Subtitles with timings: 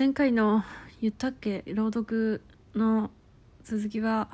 [0.00, 0.64] 前回の
[1.02, 2.40] 言ったっけ朗読
[2.74, 3.10] の
[3.62, 4.30] 続きは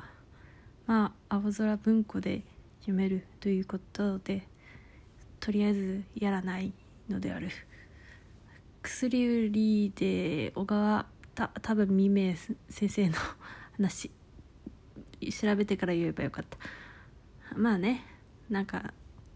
[0.85, 2.43] まあ青空文庫で
[2.79, 4.47] 読めるということで
[5.41, 6.71] とりあえずやらない
[7.09, 7.49] のである。
[8.81, 12.33] 薬売りで小川た多分未明
[12.69, 13.15] 先生の
[13.75, 14.09] 話
[15.29, 17.57] 調べてから言えばよかった。
[17.57, 18.05] まあね
[18.49, 18.93] なんか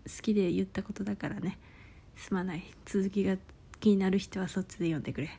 [0.07, 1.59] 好きで言ったことだからね。
[2.15, 2.63] すまない。
[2.85, 3.35] 続きが
[3.81, 5.29] 気になる人はそっちで読んでくれ。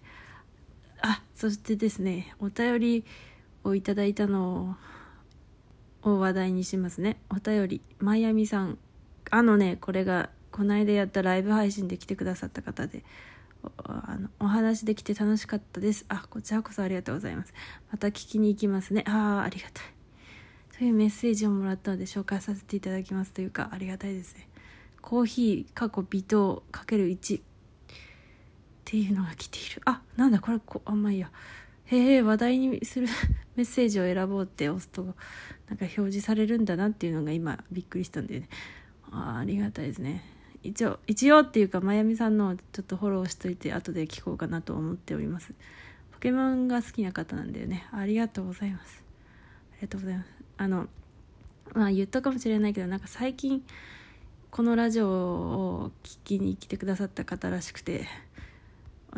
[1.02, 3.04] あそしてですねお便り
[3.64, 4.76] をいただいたの
[6.02, 7.18] を話題にしますね。
[7.30, 8.78] お便りマイアミさん。
[9.30, 13.02] あのねこれがこの間やったライブ配信で来てくださった方で
[13.84, 16.04] あのお話できて楽しかったです。
[16.08, 17.54] あこちらこそありがとうございます。
[17.90, 19.04] また聞きに行きますね。
[19.06, 19.84] ああありがたい。
[20.78, 24.48] というメッセージをもらったので紹介させていただきますというかありがたいですね。
[25.00, 27.40] コーヒー過去微糖かける1
[28.92, 29.80] っていうのが来ている。
[29.86, 31.30] あなんだこれこあんまいいや。
[31.86, 33.06] へえ話題にする
[33.56, 35.16] メッセージを選ぼうって押すとなんか
[35.86, 38.48] 表示されるんだなっていうのが今びっくりしたんでね。
[39.10, 40.22] あありがたいですね。
[40.62, 45.54] 一応一応っていうかまやみさんのちょっとフォローしといて後で聞こうかなと思っております。
[46.10, 47.86] ポケモンが好きな方なんだよね。
[47.92, 49.02] ありがとうございます。
[49.72, 50.30] ありがとうございます。
[50.58, 50.88] あの
[51.72, 53.64] まあ言ったかもしれないけどなんか最近
[54.50, 58.06] このラジオを聞きに来てくださった方らしくて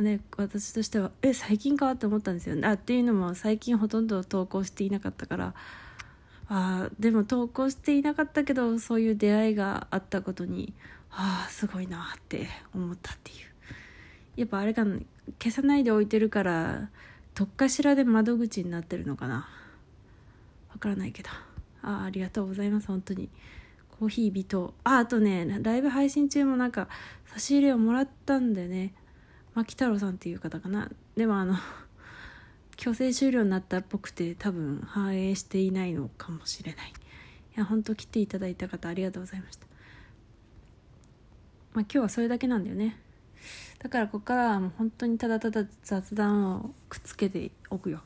[0.02, 2.56] ね、私としてはえ最近かって思ったんですよ。
[2.56, 5.54] ねあっていうのも最近ほとんど投稿していなかったから。
[6.48, 10.74] あでも投稿していなかったけどそういう出会いがあったことに
[11.10, 13.36] ああすごいなって思ったっていう。
[14.36, 14.84] やっぱあれか
[15.38, 16.90] 消さないで置いてるから
[17.34, 19.48] どっかしらで窓口になってるのかな。
[20.72, 21.30] わからないけど。
[21.82, 23.28] ああありがとうございます本当に。
[23.98, 24.74] コーヒー微糖。
[24.82, 26.88] ああとねライブ配信中もなんか
[27.26, 28.92] 差し入れをもらったんでね。
[29.55, 30.91] 牧太郎さんっていう方かな。
[31.16, 31.55] でもあの
[32.77, 36.92] 強制終了になったっぽくて多分反映していないのかもしれない。
[37.56, 39.67] いや本当来ていただいた方ありがとうございました。
[41.73, 42.98] まあ今日はそれだけなんだよね。
[43.78, 48.02] だからここからはもう本当にただただ雑談をくっつけておくよ。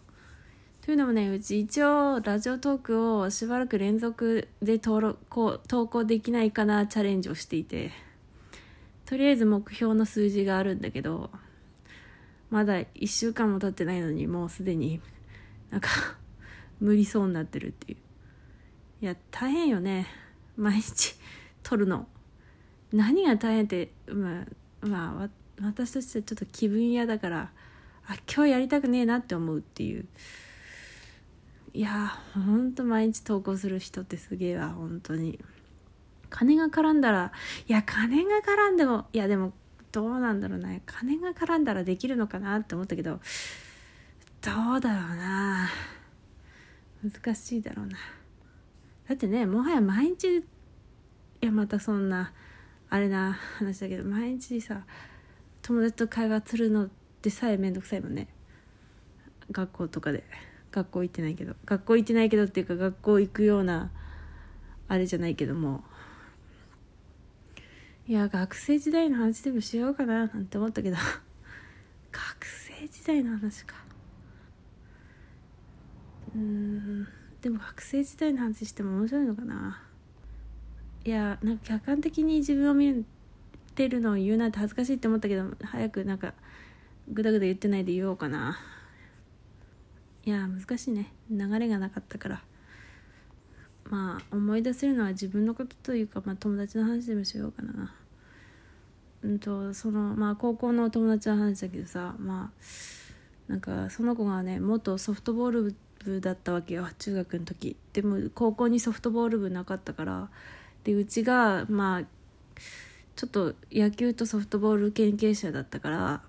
[0.82, 8.08] というのもねうち一応ラジオトークをしばらく連続で登録こう投稿できないかなチャレンジをしていて。
[9.08, 11.30] とりあえず目標の数字があるんだけど
[12.50, 15.00] まだ1週間も経ってないのにもうすでに
[15.70, 15.90] なんか
[16.80, 17.98] 無理そうになってるっていう。
[19.00, 20.06] いや大変よね。
[20.56, 21.14] 毎日
[21.62, 22.08] 撮るの。
[22.92, 24.44] 何が大変ってま
[24.82, 25.28] あまあ
[25.60, 27.52] 私としてはちょっと気分屋だから
[28.06, 30.06] あ今日やりたくねえなって思うっていう。
[31.74, 35.38] いやほんと毎日投稿する人ってすげえわ本当に。
[36.30, 37.32] 金が絡んだら
[37.66, 39.52] いや金が絡んでもいやでも
[39.92, 43.20] どうなんだろうね金が絡んだらできるのかなって思ったけど
[44.40, 45.68] どうだろうな。
[47.02, 47.96] 難しいだろうな。
[49.08, 50.42] だってねもはや毎日い
[51.40, 52.32] やまたそんな
[52.90, 54.82] あれな話だけど毎日さ
[55.62, 56.88] 友達と会話するのっ
[57.20, 58.28] てさえ面倒くさいもんね。
[59.50, 60.24] 学校とかで。
[60.70, 61.54] 学校行ってないけど。
[61.64, 63.90] 学校行ってないけどっていうか学校行くような
[64.86, 65.82] あれじゃないけども。
[68.08, 70.96] いや学生時代の話でもしようかななんて思ったけど。
[72.10, 73.76] 学生時代の話か。
[76.34, 77.06] うん
[77.42, 79.82] でも学生時代の話しても面白いのかな。
[81.04, 83.04] いやなんか客観的に自分を見
[83.74, 86.32] てるのを言うなんて恥ずかしいって思ったけど早くなんか
[87.08, 88.58] グダグダ言ってないで言おうかな。
[90.24, 91.12] いや難しいね。
[91.30, 92.42] 流れがなかったから。
[93.90, 97.94] まあ思い出せるのは自分のことというか、まあ、友達の話でもしようかな。
[99.22, 107.76] うんとそのまあ高校の友達の話だけどさまあなんかその子がね元ソフトボール部だったわけよ中学の時。
[107.92, 110.28] でも高校にソフトボール部なかったから。
[110.84, 112.04] でうちがまあ
[113.16, 116.22] ちょっと野球とソフトボール研究者だったから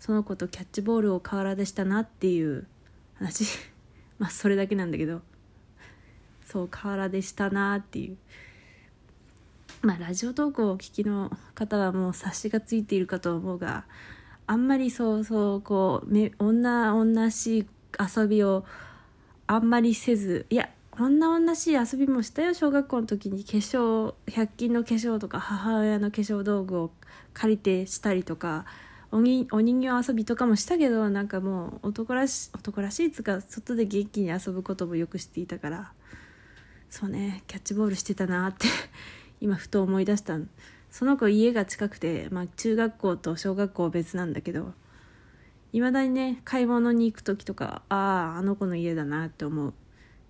[0.00, 2.66] その子とキャッチボールを河原でしたなっていう
[3.14, 3.44] 話。
[4.18, 5.22] まあそれだけなんだけど。
[6.44, 8.16] そう河原でしたなっていう。
[9.82, 13.84] まあラジオトークをお聞きの方はもう察しがついているかと思うが
[14.46, 17.66] あんまりそうそうこう女女しい
[18.16, 18.64] 遊びを
[19.46, 26.90] あんまりせずいや女女しい遊びもしたよ小学校の時に化粧100均の化粧とか母親の化粧道具を
[27.32, 28.64] 借りてしたりとか
[29.10, 35.92] おにお人形遊びとかもしたけどなんかもう男らし男らしいつか外で元気に遊ぶこともよくしていたから
[36.94, 38.68] そうねキャッチボールしてたなって
[39.42, 40.38] 今ふと思い出した。
[40.92, 44.74] その子家が近くて、まあ、中学校と小学校別なんだけど
[45.72, 49.74] いまだにね買い物に行く時とかあああの子の家だなって思う。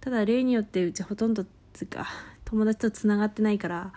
[0.00, 1.44] ただ例によってうちほとんど
[1.74, 2.06] つか
[2.46, 3.92] 友達とつながってないから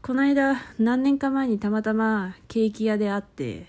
[0.00, 3.66] この間何年か前にたまたまケーキ屋で会って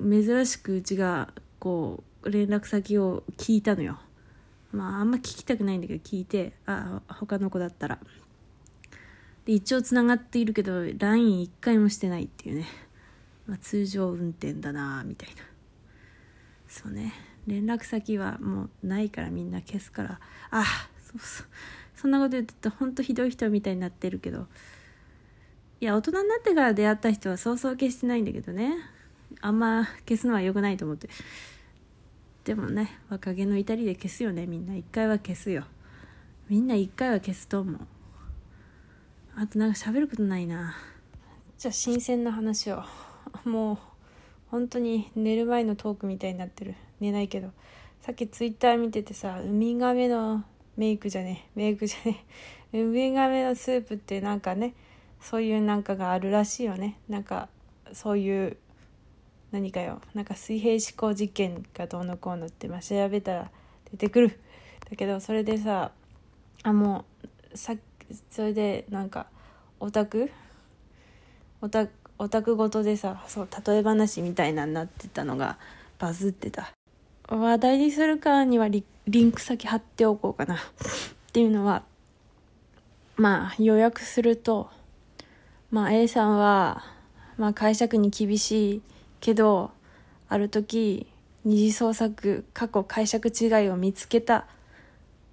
[0.00, 3.98] 珍しくうちがこう連絡先を聞いたのよ。
[4.72, 7.98] まああんま聞きたくないんだけど聞いてあ他の子だったら。
[9.44, 12.66] で一応つながっているけど LINE 一回もしてないっていうね、
[13.46, 15.42] まあ、通常運転だなみたいな。
[16.68, 17.12] そうね。
[17.46, 20.20] 連絡先はもうないからみんな消すから。
[20.50, 20.64] あ
[21.04, 21.46] そうそう。
[21.96, 24.46] そんなこと言ってるとほんとひどい人みたいになってるけど。
[25.80, 28.76] いや大人になってから出会った人はそうそう消してないんだけどね。
[29.40, 31.08] あんま消すのは良くないと思って。
[32.44, 34.46] でもね若気の至りで消すよね。
[34.46, 35.64] みんな一回は消すよ。
[36.48, 37.80] みんな一回は消すと思う。
[39.36, 40.74] あとなんか喋ることないな。
[41.56, 42.82] じゃあ新鮮な話を。
[43.44, 43.78] もう
[44.50, 46.74] 本当に寝る前のトークみたいになってる。
[47.00, 47.50] 寝ないけど。
[48.00, 50.44] さっきツイッター見ててさウミガメの
[50.76, 52.24] メイクじゃねメイクじゃね
[52.72, 54.74] ウミガメのスープってなんかね
[55.20, 56.98] そういうなんかがあるらしいよね。
[57.08, 57.48] なんか
[57.92, 58.56] そういう
[59.52, 60.00] 何かよ。
[60.14, 63.50] なんか水平思考実験がどうのこうのって、まあ、調べたら
[63.90, 64.40] 出てくる。
[64.90, 65.92] だけどそれでさ
[66.64, 67.04] あも
[67.52, 67.74] うさ
[68.30, 69.26] それでなんか
[69.78, 70.30] オタク？
[71.60, 71.86] オタ
[72.18, 75.58] オタクごとでさそう例え話みたいなになってたのが
[75.98, 76.72] バズってた。
[77.28, 80.56] 話題にするからにはリリンク先貼っておこうかな。
[80.56, 80.58] っ
[81.32, 81.84] ていうのは
[83.16, 84.70] まあ予約すると
[85.70, 86.84] まあ A さんは、
[87.38, 88.82] まあ、解釈に厳しい
[89.22, 89.70] けど
[90.28, 91.06] ある時
[91.44, 94.46] 二次創作過去解釈違いを見つけた。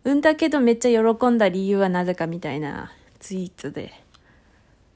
[0.04, 3.92] うんだけどめっちゃ喜んだ理由はなぜかみたいなツイートで。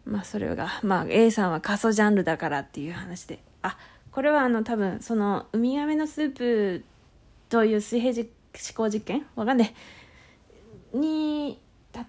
[0.05, 3.39] まあそれがまあ A さんは過疎ジャンルだからっていう話で。
[3.63, 3.77] あ
[4.11, 6.83] これはあの多分そのウミガメのスープ
[7.49, 8.29] という水平思
[8.75, 9.25] 考実験？
[9.35, 9.73] わかんね
[10.93, 11.59] えに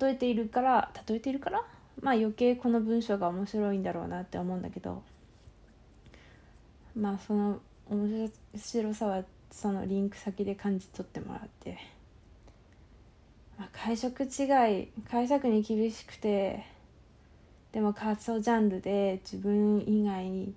[0.00, 1.62] 例えているから例えているから？
[2.02, 5.02] まあ余計この文章が面白いんだろうなって思うんだけど。
[6.96, 11.78] まあその面白さはそのリンク先で感じ取ってもらって、
[13.58, 16.64] まあ、解釈違い解釈に厳しくて
[17.72, 20.54] でも仮想ジャンルで自分以外に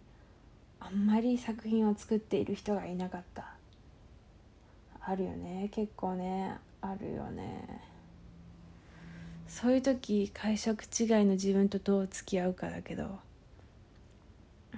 [0.79, 3.57] あんまり作品を作っている人がいなかった。
[5.01, 5.69] あるよね。
[5.71, 7.81] 結構ねあるよね。
[9.47, 13.26] そういう時解釈違いの自分とどう付き合うかだけど。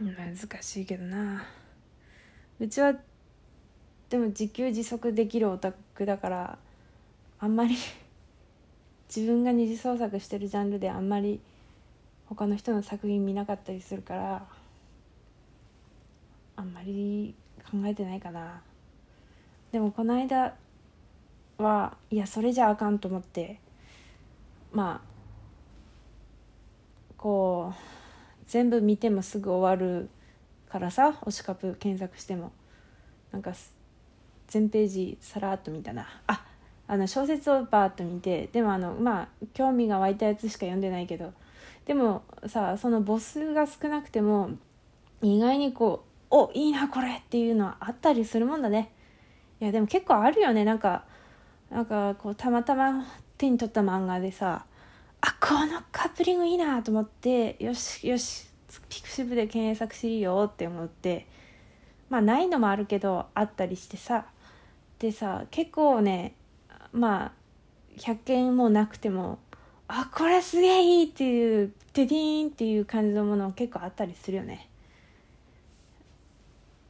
[0.01, 1.43] 難しいけどな。
[2.59, 2.93] うちは
[4.09, 6.57] でも自給自足できるオタクだから
[7.39, 7.75] あんまり
[9.13, 11.39] 自分が二次創作してるジャンルであんまり
[12.27, 14.47] 他の人の作品見なかったりするから
[16.55, 17.35] あんまり
[17.69, 18.61] 考えてないかな。
[19.71, 20.55] でもこの間
[21.57, 23.59] はいやそれじゃあかんと思って
[24.71, 25.09] まあ
[27.17, 27.98] こう
[28.49, 30.09] 全部見てもすぐ終わる
[30.69, 32.51] からさ推しカプ検索しても。
[33.31, 33.53] なんか
[34.47, 36.07] 全ページさらっと見たな。
[36.25, 36.43] あ
[36.87, 41.31] あの小説をバーッと見てでもあのまあ興味が湧いたやつしか読んでないけど。
[41.85, 44.49] でもさその母数が少なくても
[45.21, 48.91] 意外にこうおいいなこれっていうのはあったりするもんだね。
[49.61, 50.65] いやでも結構あるよね。
[50.65, 51.03] なんか
[51.69, 53.05] なんかこうたまたま
[53.37, 54.65] 手に取った漫画でさ
[55.21, 58.47] あこのカップリングいいなと思ってよしよし
[58.89, 61.27] ピクシブで検索しいよって思って
[62.09, 64.25] まあないのもあるけどあったりしてさ。
[64.99, 66.35] でさ結構ね
[66.91, 67.31] まあ
[67.97, 69.39] 100件もなくても
[69.87, 74.69] あこれすげえいいっていうテディーンっていう感じのもの結構あったりするよね。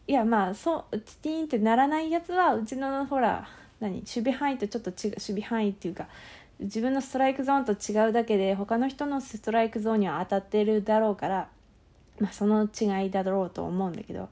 [0.08, 3.48] いやまあそうテディーンってならないやつはうちのほら
[3.80, 6.08] 何守備範囲とちょっと違う守備範囲っていうか
[6.60, 11.50] 自分のストライクゾーンと違うだけで他の人のストライクゾーンには当たってるだろうから、
[12.20, 14.30] まあ、その違いだろうと思うんだけど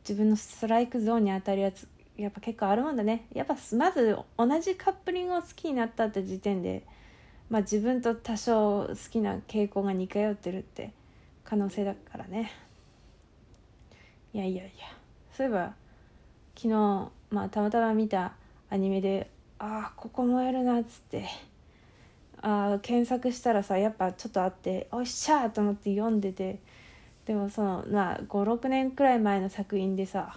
[0.00, 1.86] 自分のストライクゾーンに当たるやつ
[2.16, 3.26] やっぱ結構あるもんだね。
[3.34, 6.82] やっぱまず同じカップリングを好きになったって時点で、
[7.50, 10.92] まあ、自分と多少好きな傾向が似通ってるって
[11.44, 12.52] 可能性だからね。
[14.32, 14.86] いやいやいや。
[15.30, 15.74] そういえば
[16.54, 18.32] 昨日、まあ、たまたま見た
[18.70, 21.26] アニメでああここ燃えるなっつって。
[22.42, 26.58] あ検索したらさやっぱちょっとあっておっしゃーと思って読んでて。
[27.24, 30.36] でもそのまあ56年くらい前の作品でさ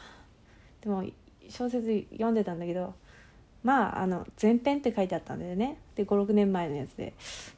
[0.82, 1.04] でも
[1.48, 2.96] 小説読んでたんだけど
[3.64, 5.78] まああの前編って書いてあったんだよね。
[5.96, 7.14] で56年前のやつで。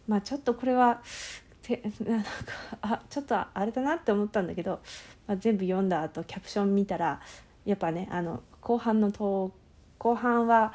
[0.08, 1.02] まあちょっとこれは
[1.62, 2.30] てなんか
[2.82, 4.80] あちょっとあれだなって思ったんだけど、
[5.28, 7.22] まあ、全部読んだ後キャプション見たら
[7.66, 9.52] やっぱねあの後半のと
[9.98, 10.74] 後半は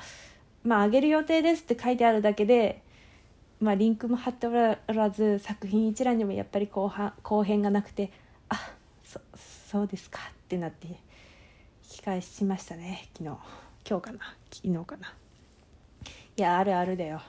[0.67, 2.83] まあ上げる予定ですって書いてあるだけで
[3.61, 4.51] まあリンクも貼ってお
[4.93, 8.11] らず作品一覧にもやっぱり後半後編がなくて
[8.49, 8.57] あ
[9.05, 9.21] そ
[9.71, 10.95] そうですかってなって引
[11.85, 13.37] き返しましたね昨日。
[13.89, 14.19] 今日かな？
[14.51, 15.15] 昨日かな？
[16.37, 17.23] いやあるあるだよ。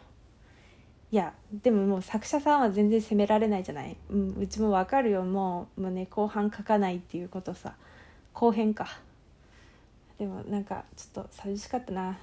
[1.12, 5.24] いやでももう作者さんは全然責められないじゃない、うん、うちも分かるよ。
[5.24, 7.76] もうもうね後半書かないっていうことさ。
[8.34, 8.88] 後編か。
[10.18, 12.18] でもなんかちょっと寂しかったな。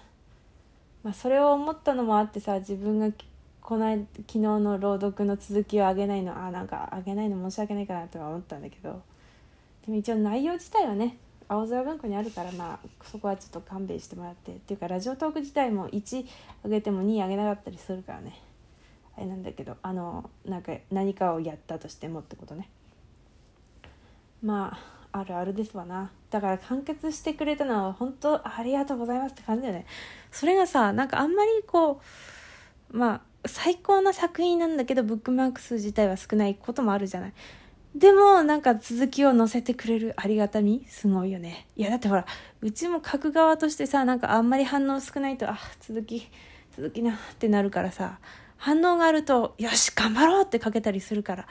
[1.05, 3.11] まあそれを思ったのもあってさ自分が
[3.61, 9.03] この昨日の朗読の続きをあげないのあなんかあげないの申し訳ないかなとか思ったんだけど
[9.87, 16.27] でも一応内容自体はね青空文庫にあるからまあそこはちょっと勘弁してもらってっていうかラジオトーク自体も1
[16.65, 18.41] あげても2あげなかったりするからね。
[19.17, 22.69] あれなんだけどあのなんか何かをやったとしてもってことね。
[24.43, 26.11] まああるあるですわな。
[26.31, 29.87] だから完結してくれたのは本当ありがとうございますって感じだよね。
[30.33, 32.01] それがさなんかあんまりこ
[32.91, 37.33] うまあ最高な作品なんだけどブックマーク数自体は少ないこともあるじゃない。
[37.95, 41.69] でもなんか続きを載せてくれるありがたみすごいよね。
[41.77, 42.27] いやだってほら
[42.61, 46.29] うちも書く側としてさなんかあんまり反応少ないとあ続き
[46.77, 48.19] 続きなってなるからさ
[48.57, 51.47] 反応があるとよし頑張ろうって書けたりするから。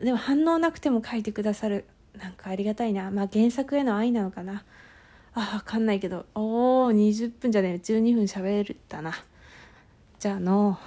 [0.00, 1.84] でも反応なくても書いてくださる
[2.18, 3.10] なんかありがたいな。
[3.10, 4.64] まあ原作への愛なのかな。
[5.34, 6.26] あ分かんないけど。
[6.34, 7.74] おお20分じゃねえ。
[7.74, 9.12] 12分喋ったな。
[10.18, 10.78] じゃあの